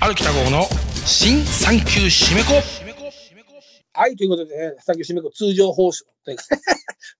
[0.00, 0.64] 歩きた号の
[1.04, 2.54] 新産級締め子
[3.92, 6.06] はい、ということでね、さっき締め子通常放送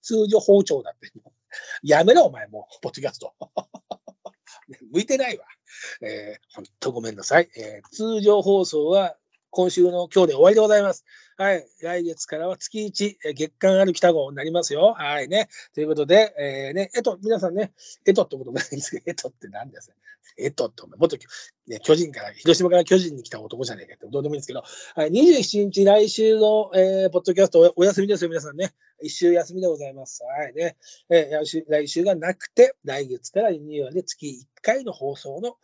[0.02, 1.12] 通常放送だって。
[1.82, 3.34] やめろ、お前もう、ポッドキャスト。
[4.92, 5.44] 向いてないわ。
[6.02, 7.50] えー、ほんとごめんなさい。
[7.56, 9.16] えー通常放送は
[9.50, 11.04] 今週の今日で終わりでございます。
[11.36, 11.66] はい。
[11.82, 14.94] 来月からは月1、月間歩きた号になりますよ。
[14.96, 15.48] はいね。
[15.74, 17.72] ということで、えー、ね、えと、皆さんね、
[18.06, 19.94] えとってことないんですけど、 えとって何ですか？
[20.38, 21.16] えとって、お前元、
[21.66, 24.62] ね、巨人から、広島から巨人に来た男じゃねえかって、どうでもいいんですけど、
[24.94, 28.72] はい、27日、来週の、えーポッドキャストお休みですよ、皆さんね。
[29.02, 30.22] 一週休みでございます。
[30.22, 30.76] はいね。
[31.08, 35.56] えー来週来週がなくて、来月からリニューアルで月1回の放送の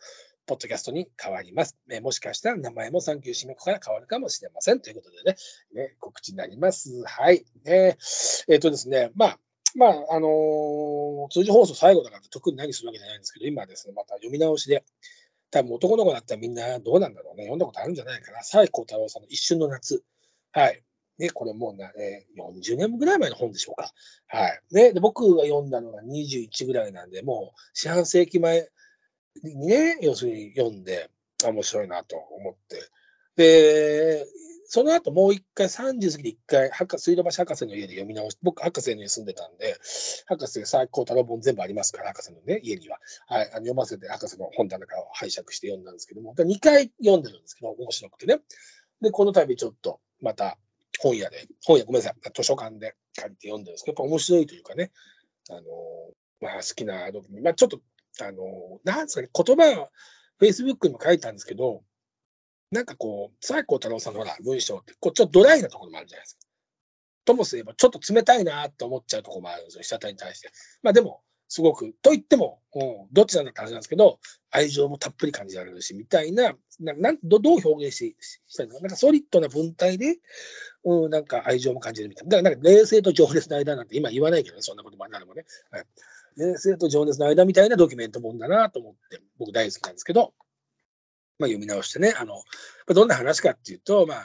[0.47, 1.77] ポッドキャストに変わります。
[1.91, 4.79] えもしかしたら名前もサンキュー締め子から変わるかもしれません。
[4.79, 5.35] ということでね、
[5.73, 7.03] ね告知になります。
[7.05, 7.43] はい。
[7.65, 9.39] えーえーとですね、まあ、
[9.75, 14.85] まあ、あのー通常放送最後だから特に何するわけじゃないんですけど、今ですね、また読み直しで、
[15.51, 17.43] 多分男の子だったらみんなどうなんだろうね。
[17.43, 18.41] 読んだことあるんじゃないかな。
[18.41, 20.01] 西光太郎さんの一瞬の夏。
[20.53, 20.81] はい。
[21.17, 23.91] ね、これもうな、えー40年ぐらい前の本でしょうか。
[24.27, 24.61] はい。
[24.71, 28.69] ね、で僕が読んだのが21ぐらいなんで、もう四半世紀前
[29.43, 31.09] にね、要するに読んで、
[31.45, 32.81] 面白いなと思って。
[33.35, 34.25] で、
[34.69, 39.77] その後もう一回、30過ぎで一回、博水道橋博士の家で読み直して、僕、博士の家住んでたんで、
[40.25, 42.99] 博士最高太郎本全部ありますから、博士のね、家には。
[43.27, 48.39] はい、あの読ませて、博士の本棚から拝借して読んだんですけども、2回読んでるんですけど、面白くてね。
[49.01, 50.57] で、この度ちょっと、また、
[50.99, 54.91] 本屋で、本屋、ごめんなさい、図書館で借りて読んでるんですけど、やっぱ面白いというかね、
[55.49, 55.61] あの、
[56.41, 57.09] まあ、好きな、
[57.41, 57.79] まあ、ちょっと、
[58.25, 59.89] あの、なんですかね、言葉は、
[60.39, 61.83] Facebook にも書いたんですけど、
[62.71, 66.47] なんかこう、西光太郎さんのほら、文章って、こう、ちょっとドライなところもあるじゃないですか。
[67.25, 70.51] ともすれば、ちょっと冷たいなと思っちゃうところもあるんですよ、被写体に対して。
[70.81, 74.19] まあでも、すごく、と言っても、うん、どっちなんだって話なんですけど、
[74.51, 78.15] 愛情もたっぷり感じられるし、みたいな、ななんどどう表現し
[78.47, 80.17] したいのか、なんかソリッドな文体で、
[80.83, 82.37] うん、なんか愛情も感じるみたいな。
[82.37, 85.45] だからなんか冷静と情熱の間なんて今言わないけどね、そんなこともなるもね。
[85.71, 85.85] はい、
[86.37, 90.33] 冷静と情熱の間みたいなドキュメントもんだなと思って、僕大好きなんですけど、
[91.39, 92.41] まあ読み直してね、あの、
[92.87, 94.23] どんな話かっていうと、まあ、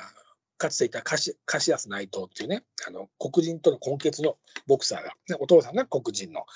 [0.58, 4.36] かつていたカシカシアス内藤っていうね、あの、黒人との根血の
[4.66, 6.46] ボクサーが、ね、お父さんが黒人の、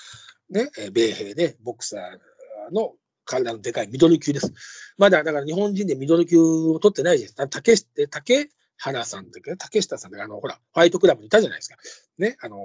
[0.49, 2.93] ね、米兵でボクサーの
[3.25, 4.53] 体のでかいミドル級です。
[4.97, 7.35] まだ、だから日本人でミドル級を取ってないです。
[7.35, 7.75] た竹
[8.09, 9.51] 竹原さんだけ？
[9.51, 10.19] ど、竹下さんだけ？
[10.19, 11.75] どあの、ほら、ファイトクラブにいたじゃないですか。
[12.17, 12.59] ね、あのー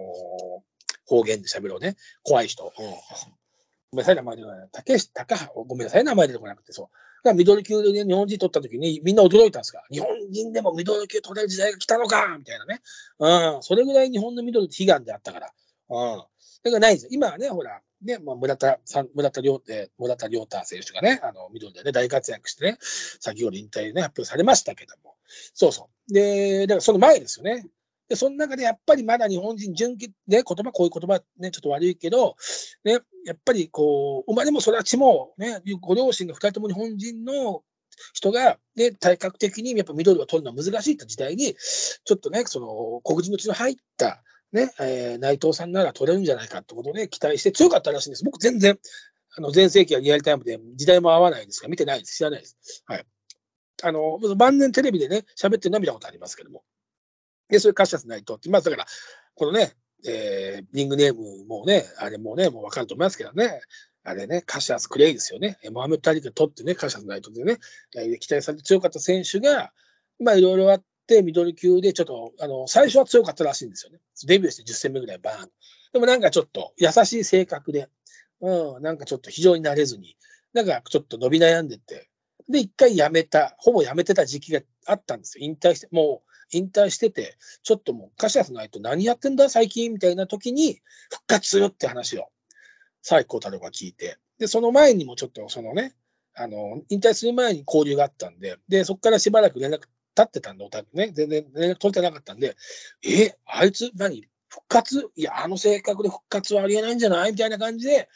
[1.06, 1.96] 方言で喋ろうね。
[2.22, 2.64] 怖い人。
[2.64, 2.72] うん
[3.92, 4.68] ごめんなさい、名前ではない。
[4.72, 6.86] 竹下、高、ごめんなさい、名前出てこなくて、そう。
[6.86, 12.80] だからミドル級で、ね、日本人取った時にみんな驚いたんですが、日本人でもミドル級取れる時代が来たのかみたいなね。
[13.18, 13.62] うん。
[13.62, 15.52] それぐらい日本のミドルって悲願であったから。
[15.90, 16.16] うん。
[16.16, 16.30] だか
[16.64, 17.08] らないですよ。
[17.12, 25.16] 今はね、ほら、ね、まあ、村田さん、村田亮太、村田亮太選手がね、あの、ミドルでね、大活躍してね、先ほど引退ね、発表されましたけども。
[25.54, 26.12] そうそう。
[26.12, 27.66] で、だからその前ですよね。
[28.12, 32.36] で、その中でやっぱりまだ日本人、純潔、ね、言葉、こういう言葉ね、ちょっと悪いけど、
[32.84, 37.62] ね、やっぱりこう、生まれも育ちも、ね、ご両親が二人とも日本人の
[38.12, 48.24] 人が、ね、体格的にやっぱミドルを取るのは難しいって時代に、ちょっとね、その黒人の血の入った、ね、えー内藤さんなら取れるんじゃないかってことで期待して強かったらしいんです。
[48.24, 48.78] 僕全然、
[49.38, 52.18] あの、前世紀はリアルタイムで時代も合わないですから、見てないです。
[52.18, 52.82] 知らないです。
[52.84, 53.06] はい。
[53.84, 56.62] あの、晩年テレビでね、喋ってるのことありますけども。
[57.52, 58.86] で、それカシャス内藤って、まあだから、
[59.34, 59.74] このね、
[60.06, 63.60] えー、リングネームもね、あれもね、もうわかると思いますけどね、
[64.04, 65.58] あれね、カシャス・クレイですよね。
[65.70, 67.58] モハメッド・アリが取ってね、カシャス・ナイトでね、
[68.18, 69.70] 期待されて強かった選手が、
[70.18, 73.98] まあいろいろあって、ミドル級でちょっと、あの、最初は強かったらしいんですよね。
[74.26, 75.50] デビューして10戦目ぐらいバーン。
[75.92, 77.88] でもなんかちょっと優しい性格で、
[78.40, 80.16] うん、なんかちょっと非常になれずに、
[80.54, 82.08] なんかちょっと伸び悩んでて、
[82.48, 85.44] で、一回辞めた、ほぼ辞めてた時期があったんですよ。
[85.44, 90.80] 引退して、もう引退してて、ちょっともうカシャスないと何やってんだ最近みたいな時に
[91.10, 92.28] 復活するって話を、
[93.02, 95.94] 西光太郎が聞いて、で、その前にもちょっとそのね、
[96.34, 99.88] あの、引退する前に交流があったんで、で、そこからしばらく連絡立
[100.22, 102.56] ってたんで、お互いね、全然連絡取れてなかったんで、
[103.02, 105.10] え、あいつ何復活？
[105.16, 107.32] いや、あの性格で復活はありえないんじゃない？
[107.32, 108.08] みたいな感じで、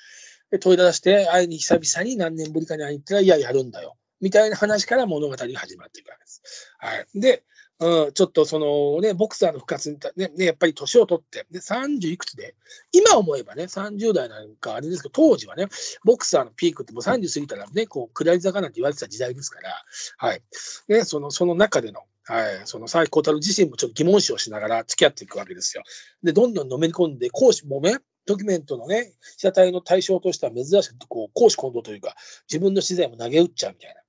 [0.50, 3.96] で問い出して、会いに久々に何年ぶりかに会いに行ったら、いや、やるんだよ。
[4.20, 6.42] みたいな話から物語が始まっていくわけです。
[6.78, 7.06] はい。
[7.14, 7.42] で、
[7.78, 12.54] うん、ちょっとそのね、ボクサーの復活にね、ね、やっぱり年を取って、で、30いくつで、
[12.90, 15.66] 今思えばね、30代なんかあれですけど、当時はね、
[16.04, 19.84] ボクサーのピークってもう30過ぎたらね、こう、下り坂なんて言われてた時代ですから、
[20.16, 20.42] はい。
[20.88, 25.82] ね、その、その中での、はい、その最高太郎自身もちょっと疑問視をしながら付き合っていくわけですよ。
[26.22, 32.16] で、どんどんのめり込んで、講師もね、ドキュメントのね、被写体の対象としては珍しくこう公私混同というか、
[32.50, 34.00] 自分の資材も投げ打っちゃうみたいな。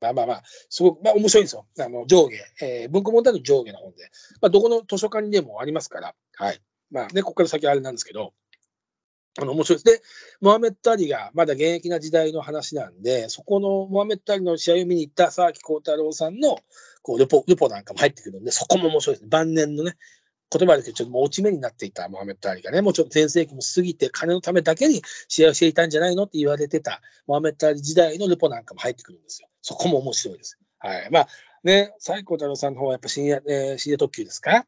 [0.00, 1.66] まあまあまあ、すごく、まあ面白いんですよ。
[1.78, 4.10] あの、上下、えー文庫問題の上下の本で。
[4.40, 6.60] まあ、どこの図書館にでもありますから、はい。
[6.90, 8.32] まあね、ここから先はあれなんですけど、
[9.38, 9.98] あの、面白いです。
[9.98, 10.02] で、
[10.40, 16.58] モハメット・アリがまだ現役な時代の話なんで、そこのモハメット・アリの試合を見に行った沢木幸太郎さんの、
[17.02, 19.28] こう、ルポ、ルポなんかも入ってくるんで、そこも面白いです。
[19.28, 19.96] 晩年のね、
[20.50, 29.48] 言葉ですけ、ちょっともう落ち目になっていたモハメット・アリがね、もうちょっと全盛期も過ぎて、金のためだけに試合をしていたんじゃないのって言われてた、モハメット・アリ時代のルポなんかも入ってくるんですよ。
[29.66, 30.56] そこも面白いです。
[30.78, 31.10] はい。
[31.10, 31.28] まあ、
[31.64, 34.52] ね、西光太郎さんの方はやっぱ深夜、えー深夜特急ですか？
[34.52, 34.64] は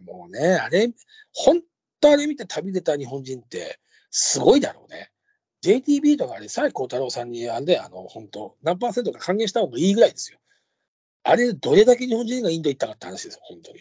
[0.00, 0.02] い。
[0.04, 0.90] もうね、あれ、
[1.32, 1.62] 本
[2.00, 3.78] 当あれ見て旅出た日本人って、
[4.10, 5.12] すごいだろうね。
[5.62, 10.40] JTB とかあれ、西光太郎さんにあれで、あの、本当何パーセントか還元した方がいいぐらいですよ。
[11.22, 13.80] あれ、どれだけ日本人がインド行ったかって話ですよ、本当に。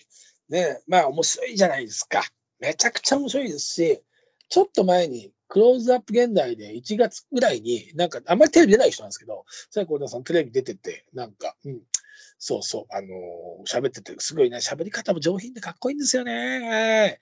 [0.49, 2.23] ね、まあ面白いじゃないですか。
[2.59, 4.03] めちゃくちゃ面白いですし、
[4.49, 11.81] ちょっと前に、クローズアップ現代で1月ぐらいに、なんか、あんまりテレビ出ない人なんですけど、西光太郎さんテレビ出てて、なんか、うん、
[12.37, 17.19] そうそう、あのー喋ってて、すごいね、喋り方も上品でかっこいいんですよね。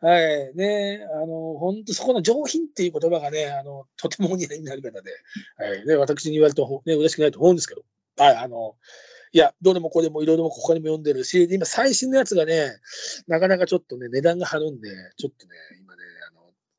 [0.00, 0.20] はい。
[0.22, 0.54] はい。
[0.56, 5.10] ね、あのー本当そこの上品っていう言葉がね、あの、とてもお似合いになる方で、
[5.56, 5.86] はい。
[5.86, 7.82] ね、私に言われると、ね、嬉しくないと思うんですけど、
[8.16, 8.76] はい、あの、
[9.32, 12.70] いや、どれもこれもいろいろ他にも読んでるし、今最新のやつがね、
[13.26, 15.54] なかなかちょっとね、値段が張るんで、ちょっとね、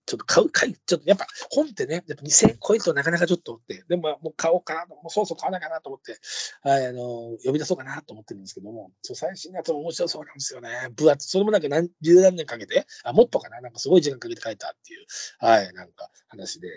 [0.05, 6.17] ちょっと買う、買い、ちょっとやっぱ本ってね、やっぱ2000円超えるとなかなかちょっとって、でももう買おうかなと、もうそろそろ買わないかなと思って、
[6.61, 10.69] はい、あの、呼び出そうかなと思ってるんですけども、そう最新のやつも面白そうなんですよね。
[10.95, 15.05] 分厚、それもなんか何十何年かけて、あ、もっとかな、なんかすごい時間かけて書いたっていう、
[15.39, 16.69] はい、なんか話で、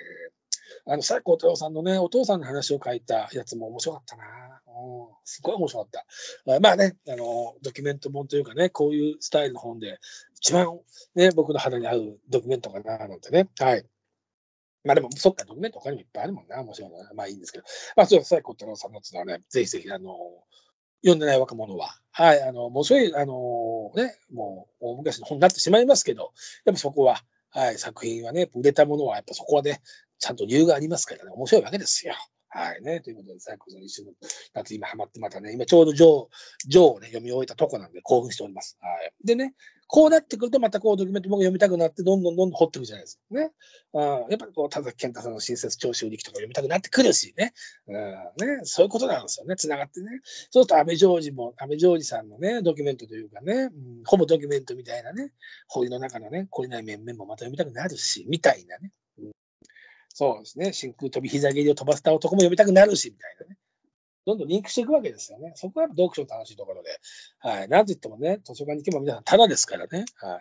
[0.88, 4.24] あの、西光太郎さんのね、お父さんの話を書いたやつも面白かったな。
[4.66, 5.90] うん、すごい面白かっ
[6.46, 6.60] た。
[6.60, 9.98] まあね、あの、ドキュメント本というかね、こういうスタイルの本で、
[10.36, 10.80] 一番
[11.14, 13.48] ね、僕の肌に合うドキュメントかな、なんてね。
[13.58, 13.84] はい。
[14.84, 17.10] まあでも、そっか、ドキュメント他にもいっぱいあるもんな、面白いな。
[17.14, 17.64] まあいいんですけど。
[17.94, 20.16] まあそうです、西光太郎さんのやつはね、ぜひぜひ、あの、
[21.02, 26.32] 読んでない若者は、はい、あの、もうそうい、あの、ね、もう、大昔の本になってしまいますけど、
[26.64, 29.80] やっぱそこは、はい、作品はね、売れたものは、やっぱそこはね、
[30.18, 32.14] ちゃんと理由がありますからね、面白いわけですよ。
[32.50, 33.00] はいね。
[33.00, 34.12] ということで、最高の一緒の
[34.54, 36.28] 夏今ハマってまたね、今ちょうどジョー、
[36.66, 38.78] ジョーをね、読み終えたとこなんで興奮しております。
[38.80, 39.12] はい。
[39.22, 39.54] でね、
[39.86, 43.38] こうなってくるとまたこうドキュメントも読みたくなって、どんどんどんどん掘っていくじゃないですか。
[43.38, 43.50] ね。
[43.94, 47.52] あやっぱりこう、田崎健太さんの新設長州力とか読みたくなってくるしね。
[47.86, 48.60] うん、ね。
[48.64, 49.54] そういうことなんですよね。
[49.56, 50.08] つながってね。
[50.50, 53.70] そうすると安倍ジョージも、安倍ジョージさんのね、ドキュメントというかね、うん、
[54.04, 55.32] ほぼドキュメントみたいなね、
[55.68, 58.92] 堀の中のね、懲りない面々もまた読みたくなるし、みたいなね。
[60.08, 60.72] そうですね。
[60.72, 63.58] 真空飛び膝蹴りを飛ばせた男も読みたくなるし、みたいなね。
[64.28, 65.52] どんどんリンクしていくわけですよね。
[65.54, 67.00] そこはやっぱ読書の楽しいところで。
[67.38, 67.68] はい。
[67.68, 70.04] なんと言ってもね、図書館に行けば皆さんタダですからね。
[70.16, 70.40] はい。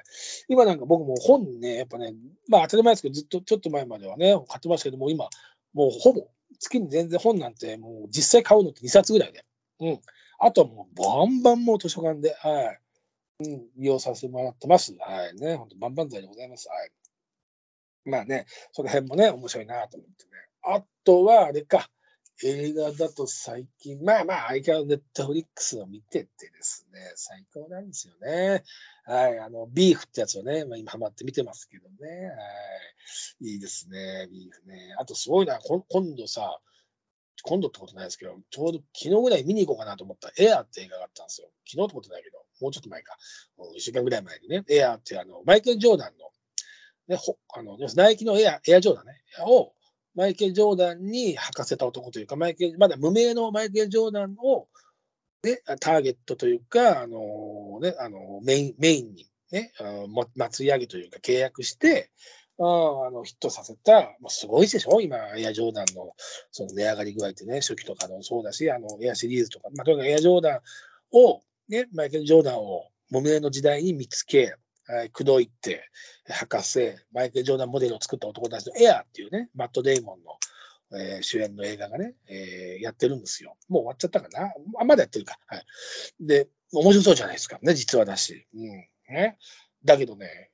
[0.50, 2.14] 今なんか僕も本ね、やっぱね、
[2.50, 5.30] まあ当たり前ですけど、ずっとちょっと前まではね、買ってましたけども、今、
[5.74, 6.28] もうほぼ、
[6.60, 9.46] 月に全然本なんて、もう実際買うのって2冊ぐらいで。
[9.80, 10.00] うん。
[10.40, 12.80] あとはもうバンバンもう図書館で、はい。
[13.40, 14.94] うん、利用させてもらってます。
[15.00, 15.36] はい。
[15.36, 16.68] ね、本当バンバン剤でございます。
[16.68, 16.92] はい。
[18.08, 20.32] まあね、その辺もね、面白いなと思ってね。
[20.64, 21.90] あとは、あれか、
[22.44, 28.64] 映画だと最近、まあまあ、相変わらずネットフリックスを見ててですね、最高なんですよね。
[29.06, 32.28] はい、あの、ビーフってやつをね、まあ、今ハマって見てますけどね。
[32.28, 32.34] は
[33.42, 33.48] い。
[33.48, 34.96] いいですね、ビーフね。
[35.00, 36.60] あとすごいな、今度さ、
[37.44, 41.50] 今度ってことないですけど、ちょうど昨日ぐらい見に行こうかなと思ったエアーって映画があったんですよ。
[41.66, 43.18] 昨日ってことないけど、もうちょっと前か。
[43.76, 46.30] 1週間ぐらい前にね、エアーってあの、マイケル・ジョーダンの、
[47.08, 49.14] ね、ほあのナイキのエアエアジョーダンね、
[49.46, 49.74] を
[50.18, 54.68] マイケル・ジョーダンに履かせた男というか、マイケまだ無名のマイケル・ジョーダンを、
[55.44, 62.10] ね、ターゲットというか、あのね、あのメインメインに、ね、あ祭り上げというか契約して、
[62.60, 66.14] ああのヒットさせた、もうすごいでしょ、今、エアジョーダンの
[66.52, 70.60] その値上がり具合ってね、初期とかのそうだし、あのエアシリーズとか、まあ、とにかくエアジョーダン
[71.14, 74.56] を、ね、マイケル・ジョーダンを無名の時代に見つけ、
[75.12, 75.90] 口説いて、
[76.30, 83.58] 博士、マイケル・ジョーダンモデルを作った男たちのエアーっていうね、マット・デイモンの、えー主演の映画がね、えーやってるんですよ。
[83.68, 84.52] もう終わっちゃったかな？
[84.80, 85.38] あ、まだやってるか。
[85.48, 85.66] はい。
[86.20, 87.60] で、面白そうじゃないですか。
[87.62, 88.48] ね、実話だし。
[88.56, 88.88] うん。
[89.10, 89.38] ね。
[89.84, 90.52] だけどね、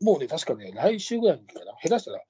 [0.00, 2.22] もうね、確かね、来週ぐらいにかな、下手したら、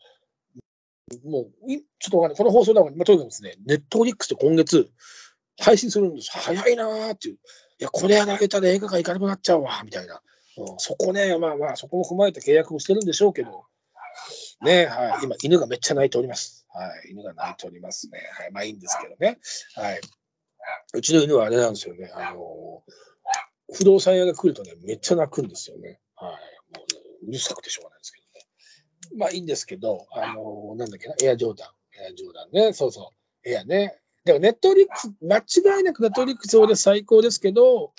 [1.24, 1.52] もう、
[1.98, 2.36] ちょっとわかんない。
[2.36, 4.90] この放送だから、まあ、とにかくですね、ネットフリックスで今月、
[5.58, 6.30] 配信するんです。
[6.30, 7.34] 早いなーっていう。
[7.34, 7.38] い
[7.78, 10.20] や、これやられたら映画館行かなくなっちゃうわ、みたいな。
[10.78, 13.64] そこね、まあまあ、そこも踏まえて契約もしてるんでしょうけど、
[14.62, 16.66] ね、はい、今、犬がめっちゃ鳴いております。
[16.68, 18.18] はい、犬が鳴いておりますね。
[18.32, 19.38] はい、まあいいんですけどね。
[19.74, 20.00] はい。
[20.94, 22.10] うちの犬はあれなんですよね。
[22.14, 22.82] あの、
[23.74, 26.00] 不動産屋が来るとね、めっちゃ泣くんですよね。
[26.16, 26.32] はい。
[26.76, 28.26] もうね、うるさくてしょうがないですけど
[29.14, 29.18] ね。
[29.18, 31.68] まあいいんですけど、あのなんだっけな、エアジョーダン。
[32.02, 33.12] エアジョーダンね、そうそ
[33.44, 33.48] う。
[33.48, 34.00] エアね。
[34.24, 37.92] でもネットリックス、間違いなくネットリックス俺最高ですけど、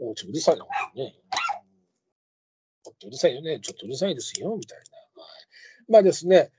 [0.00, 1.14] おちょっとうるさいな、ね。
[2.88, 3.60] ちょっとうるさいよね。
[3.60, 5.22] ちょっとうるさいですよ、みたいな。
[5.22, 6.50] はい、まあですね、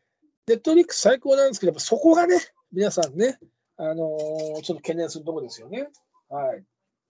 [0.48, 2.38] ネットリックス最高なんですけど、やっぱそこがね、
[2.72, 3.40] 皆さんね、
[3.78, 5.88] あのーちょっと懸念するところですよね。
[6.30, 6.64] はい。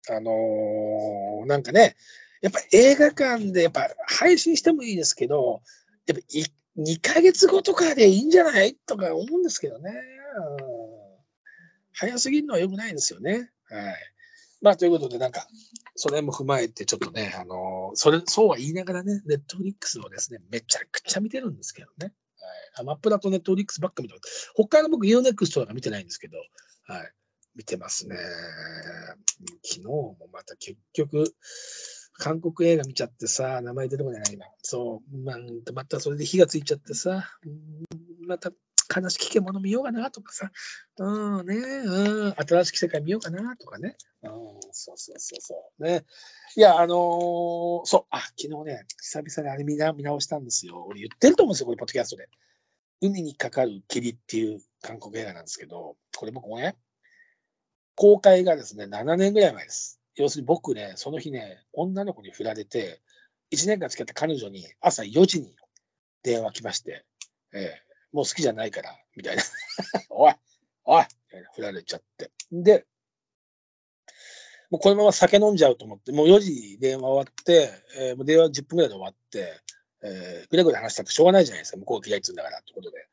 [0.09, 1.95] あのーなんかね、
[2.41, 5.61] やっぱ映画館でやっぱ配信してもいいですけど、
[6.05, 6.45] やっぱい
[6.77, 8.75] 2ヶ月後とかでいいんじゃない？
[8.85, 9.91] とか思うんですけどね。
[11.93, 13.49] 早すぎるのは良くないですよね。
[13.65, 13.95] はい。
[14.61, 15.47] まあ、ということで、なんか、
[15.95, 22.13] それも踏まえて、ちょっとね、あのーそれ、そうは言いながらね、ネットフリックスをですね、めちゃくちゃ見てるんですけどね。
[22.39, 22.81] はい。
[22.81, 24.51] アマプラとネットフリックスばっか見てます。
[24.55, 26.37] 他の僕、ユーネクスとか見てないんですけど、
[26.87, 27.11] はい。
[27.55, 28.15] 見てますね。
[29.63, 31.35] 昨日もまた結局、
[32.13, 34.45] 韓国映画見ちゃってさ、名前出てこないな、今。
[34.61, 35.37] そう、まあ、
[35.73, 37.27] またそれで火がついちゃってさ、
[38.27, 38.51] また
[38.95, 40.51] 悲しき獣見ようかなとかさ、
[40.97, 43.97] うんね、うん、新しき世界見ようかなとかね。
[44.23, 44.31] うん、
[44.71, 45.83] そうそうそうそう。
[45.83, 46.05] ね。
[46.55, 50.85] いや、あのーそう、あ、昨日ね、久々にあれ見な見直したんですよ。
[50.87, 52.29] 俺言ってると思うんですよ、これ、ポッドキャストで。
[53.01, 56.75] 海にかかる霧っていう韓国映画なんですけど、これ僕もね、
[57.95, 59.99] 公開がですね、7年ぐらい前です。
[60.15, 63.01] 要するに僕ね、その日ね、女の子に振られて、
[63.51, 65.55] 1年間付き合った彼女に朝4時に
[66.23, 67.05] 電話来まして、
[67.53, 69.43] ええもう好きじゃないから、みたいな。
[70.09, 70.33] おい
[70.85, 72.31] おいみたいな振られちゃって。
[72.51, 72.85] で、
[74.69, 79.61] もうこのまま酒飲んじゃうと思って、もう4時電話終わって、えーもう電話10分ぐらいで終わって、
[80.03, 83.07] えぐらぐら話したってしょうがないじゃないですか、向こうが嫌いっつうんだからってことで。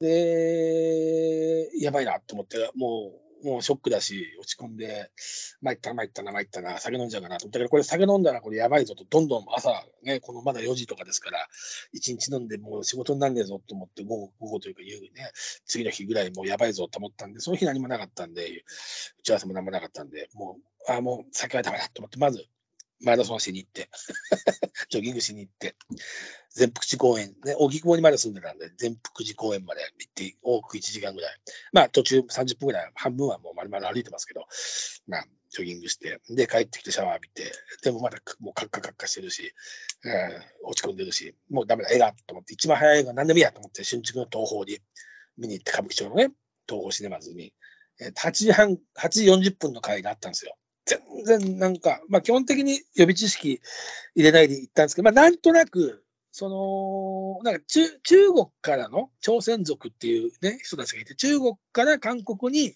[0.00, 5.10] で、やばいなと思って、もう、もうショックだし、落ち込んで、
[5.60, 7.44] 参ったな、参ったな、参ったな、酒飲んじゃうかなと。
[7.46, 11.46] 思ったけど、これ酒飲んだらこれやばいぞと、どんどん朝、ね、このまだ4時とかですから、
[11.94, 15.30] 1日飲んでもう仕事になんねえぞと思って、午後、午後というか夕ね、
[15.66, 18.64] 次の日ぐらいもうやばいぞと思ったんで、その日何もなかったんで、
[19.18, 20.56] 打ち合わせも何もなかったんで、も
[20.88, 22.46] う、あもう酒はダメだと思って、まず、
[23.02, 23.88] マラソンしに行って、
[24.90, 25.76] ジョギングしに行って、
[26.50, 31.40] 全福寺公園、ね、荻窪にまで住んでたんで、全福寺公園まで行って、多く1時間ぐらい。
[31.72, 34.46] まあ、途中30分ぐらい、半分はもう丸々歩いてますけど、
[35.06, 39.52] まあ、ジョギングして、で、帰ってきてシャワー浴びて、でもまだもうカッカカッカしてるし、
[40.04, 44.78] えー落ち込んでるし、もうダメだ、映画と思って、一番早い映画何でもいいやと思って、新宿の東宝に。
[45.36, 46.30] 見に行って、歌舞伎町のね、
[46.66, 47.52] 東宝シネマズに、
[48.00, 50.56] 8時半、8時40分の回があったんですよ。
[50.86, 53.60] 全然なんか、まあ基本的に予備知識
[54.14, 62.74] 入れないで行ったんですけど、まあなんとなく、その、なんか中中国からの朝鮮族っていうね、人たちがいて、中国から韓国に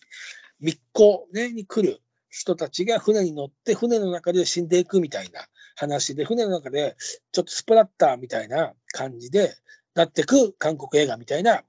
[0.60, 2.00] 密航、ね、に来る
[2.30, 5.46] 人たちが船に乗って、船の中で死んでいくみたいな
[5.76, 6.96] 話で、船の中で
[7.32, 9.54] ちょっとスプラッターみたいな感じで
[9.94, 11.62] なってく韓国映画みたいな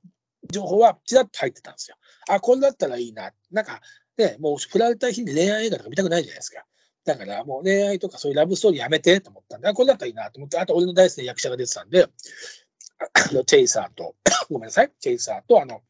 [0.51, 1.97] 情報はちらっと入ってたんですよ。
[2.29, 3.31] あ、これだったらいいな。
[3.51, 3.81] なんか、
[4.19, 6.65] ね、もう振られた日に恋愛映画とか見たくないじゃないですか。
[7.05, 14.15] だからもう恋愛とかそういうラブストーリーやめてと思ったんで、あ、これだったらいいなと思って、あと俺の大好きな役者が出てたんで、あのチェイサーと、
[14.51, 15.81] ごめんなさい、チェイサーと、あの、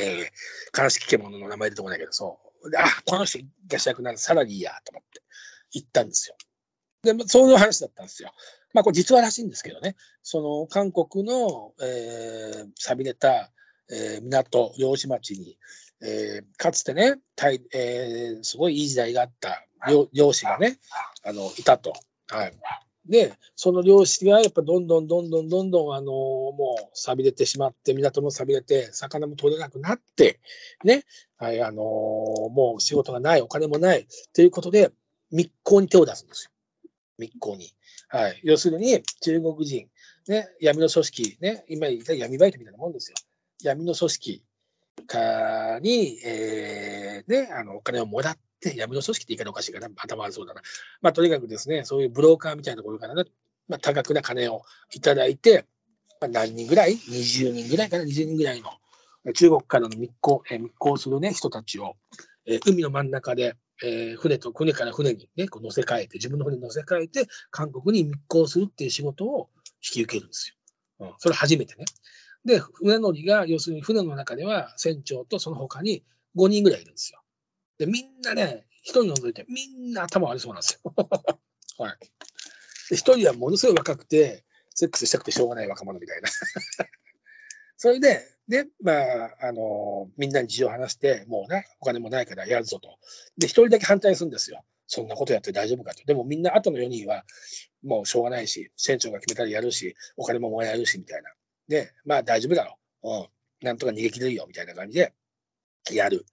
[0.00, 2.70] えー、悲しき獣の名前出てこないけど、そう。
[2.70, 3.38] であ、この人
[3.68, 5.22] が主役なんで、さらにいいやと思って
[5.70, 6.36] 行ったんですよ。
[7.02, 8.32] で、まあそういう話だったんですよ。
[8.74, 13.50] まあ、これ実話らしいんですけどね、その韓国の、えー、寂れた、
[13.88, 15.56] えー港、漁師町に、
[16.02, 17.16] えーかつてね、
[17.72, 20.78] えーすごいいい時代があった漁漁師がね、
[21.24, 21.92] あのいたと。
[22.28, 22.52] はい、
[23.06, 30.40] で、その漁師がやっぱどんどんどんどんどんどん、あのもう錆びれてしまって、港も錆びれて、魚も取れなくなって、
[30.84, 31.04] ね、
[31.36, 34.90] はい、あのもう仕事がない、お金もないということで、
[35.30, 36.50] 密航に手を出すんですよ。
[37.18, 37.72] 密航に。
[38.08, 38.40] はい。
[38.44, 39.88] 要するに、中国人、
[40.28, 43.16] ね、闇の組織、ね、今言った闇バイトみたいなもんですよ。
[43.62, 44.44] 闇の組織
[45.04, 50.62] かに、えーね、あのお金をもらって、闇の組織って言い方おかしいかな、頭悪そうだな。
[51.02, 53.24] まあ、とにかくですね、そういうブローカーみたいなところからね、
[53.68, 54.62] まあ、多額な金を
[54.92, 55.66] いただいて、
[56.20, 58.70] まあ、何人ぐらい ?20 人ぐらいかな ?20 人ぐらいの
[59.34, 61.96] 中国からの密航、えー密航するね、人たちを、
[62.46, 70.50] えー海の真ん中で、えー船と船から船にね、こう乗せ替えて、自分の船に乗せ替えて、韓国に密航するっていう仕事を引き受けるんです
[71.00, 71.06] よ。
[71.06, 71.84] うん、それ初めてね。
[72.46, 76.04] で、船乗りが、要するに船の中では船長とその他に
[76.36, 77.20] 5人ぐらいいるんですよ。
[77.76, 80.94] で、みんなね、一人除いてみんな頭悪そうなんですよ。
[81.78, 81.98] はい。
[82.90, 84.44] で、一人はものすごい若くて、
[84.76, 86.28] セックスしたくてしょうがない若者みたいな。
[87.76, 92.98] それで、で、まあ、あのみんなに事情を話して、もうね、お金もないからやるぞと。
[93.36, 94.64] で、一人だけ反対するんですよ。
[94.86, 96.04] そんなことやって大丈夫かと。
[96.04, 97.24] でもみんな後の4人は、
[97.82, 101.30] もうしょうがないし、船長が決めたらやるし、お金ももらえるし、みたいな。
[101.68, 103.10] で、まあ大丈夫だろう。
[103.10, 103.26] うん。
[103.66, 105.12] なんとか逃げ切れるよ、みたいな感じで、
[105.90, 106.26] やる。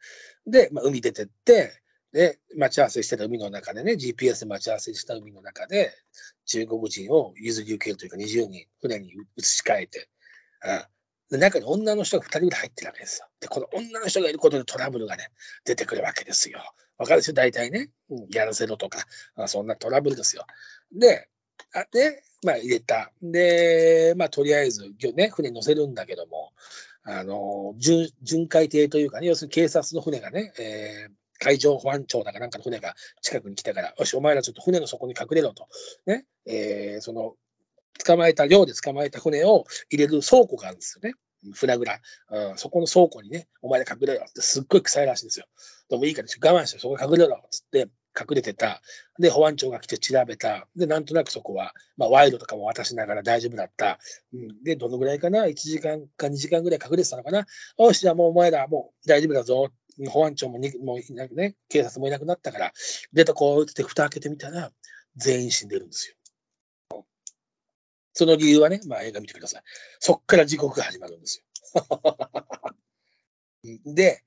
[0.46, 5.92] で、まあ、海出てって、で、待ち合わせしてた海の中でね、GPS で待ち合わせした海の中で、
[6.46, 10.10] 中国人を譲り受けるというか、20人、船に移し替えて、
[10.66, 10.84] うん
[11.30, 13.28] で中に女の人が2人ぐらい入ってるわけですよ。
[13.40, 15.30] で、この女の人がいることでトラブルがね、
[15.66, 16.60] 出てくるわけですよ。
[16.98, 17.34] わかるでしょ？
[17.34, 19.00] 大体ね、うん、やらせろとか、
[19.36, 20.46] あそんなトラブルですよ。
[20.92, 21.28] で、
[21.74, 23.12] あで、まあ入れた。
[23.22, 26.54] で、まあとりあえず、ね、船乗せるんだけども、
[27.04, 35.68] あの、巡回艇というかね、要するに警察の船がね、えー海上保安庁だかなんかの船が近くに来たから、よし、お前らちょっと船の底に隠れろと。
[36.06, 37.36] ね、えーその、
[38.06, 41.16] 捕まえた、漁で捕まえた船を入れる倉庫があるんですよね。
[41.54, 42.00] 船蔵。
[42.32, 45.46] うん、そこの倉庫にね、お前ら隠れろってすっごい臭いらしいんですよ。
[45.90, 47.88] でもいいから我慢して、そこに隠れろっつって
[48.20, 48.82] 隠れてた。
[49.20, 50.68] で、保安庁が来て調べた。
[50.76, 54.00] で、なんとなくそこは、まあ、賄賂とかも渡しながら大丈夫だった。
[54.34, 57.46] うん、で、どのぐらいかな ?1 時間か2時間ぐらい隠れてたのかな？
[57.78, 59.70] よし、じゃあもうお前らもう大丈夫だぞ。
[60.10, 62.74] 保安庁もにもういなくね、警察もいなくなったから、
[63.14, 64.72] 出てこうって蓋開けてみたら、
[65.16, 66.16] 全員死んでるんですよ。
[68.14, 69.64] その理由はね、まあ映画見てください。
[70.00, 71.44] そっから地獄が始まるんです
[71.74, 71.84] よ。
[73.94, 74.24] で、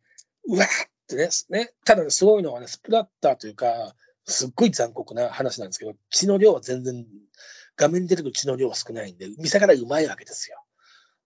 [0.49, 3.95] うわーってね、ねただね、すごいのはね、スプラッターというか、
[4.25, 7.07] すっごい残酷な話なんですけど、血の量は全然、
[7.77, 10.63] 画面に出てくる血の量は少ないんで、見せ方うまいわけですよ。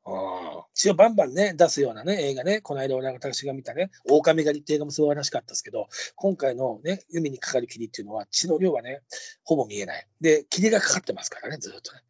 [0.07, 9.03] うん血をバンバンね、出すようなね、映画ね、この間俺が私が見たね、狼狩りって映画も素晴らしかったですけど、今回のね、海にかかる霧っていうのは血の量はね、
[9.45, 10.07] ほぼ見えない。
[10.21, 12.03] で、霧がかかってますからね、ずっとね。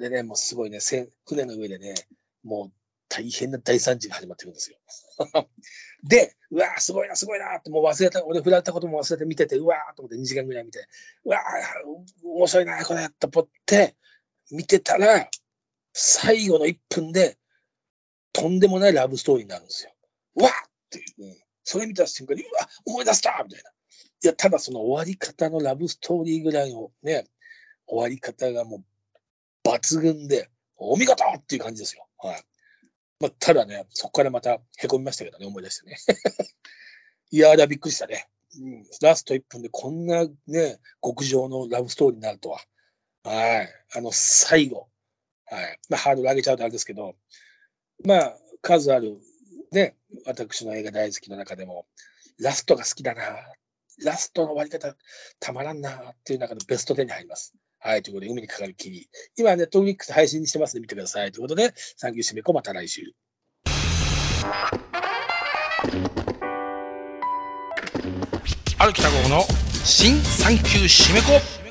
[0.00, 1.94] でね、もうすごいね、せ船の上でね、
[2.44, 2.72] もう
[3.14, 4.78] 大変な大惨事が始まってるんですよ。
[6.02, 10.88] で、うわーすごいな、すごいなって、もう忘れた、俺振られたことも忘れて見てて、うわーと思って2時間ぐらい見て、
[11.24, 13.96] うわー面白いな、これと思って、
[14.50, 15.28] 見てたら、
[15.92, 17.36] 最後の1分で、
[18.32, 19.92] とんでもないラブストーリーになるんですよ。
[20.36, 23.70] うわーっていう、うんそれ見た瞬間に、うわ思い出したみたいな。
[23.70, 27.24] いや、ただその終わり方のラブストーリーぐらいのね、
[27.86, 28.82] 終わり方がも
[29.64, 32.08] う抜群で、お見事っていう感じですよ。
[32.18, 32.44] はい。
[33.22, 35.96] まあ、ただね、そこからまた凹みましたけどね、思い出してね。
[37.30, 38.28] いやー、あれはびっくりしたね。
[38.60, 42.60] うん、ラスト1分でこんなね、極上のラブストーリーになるとは。
[43.22, 43.68] はい。
[43.94, 44.88] あの、最後。
[45.44, 45.78] はい。
[45.88, 47.14] まあ、ハードル上げちゃうとあれですけど、
[48.04, 49.20] まあ、数ある、
[49.70, 51.86] ね、私の映画大好きの中でも、
[52.40, 53.22] ラストが好きだな。
[54.04, 54.96] ラストの終わり方、
[55.38, 57.54] たまらんなっていう中のベスト10に入ります。
[57.84, 58.02] はい。
[58.02, 59.08] ということで、海にかかる霧。
[59.36, 61.32] 今、ネットフリックス配信してますので見てください。
[61.32, 63.12] ということで、サンキューシメコ、また来週。
[68.78, 69.42] 歩きた号の
[69.84, 71.61] 新産休締め子